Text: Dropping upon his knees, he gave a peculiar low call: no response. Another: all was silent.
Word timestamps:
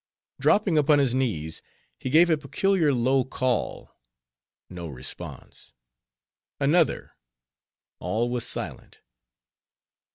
Dropping 0.39 0.79
upon 0.79 0.97
his 0.97 1.13
knees, 1.13 1.61
he 1.99 2.09
gave 2.09 2.31
a 2.31 2.35
peculiar 2.35 2.91
low 2.91 3.23
call: 3.23 3.93
no 4.67 4.87
response. 4.87 5.73
Another: 6.59 7.13
all 7.99 8.27
was 8.27 8.43
silent. 8.43 8.99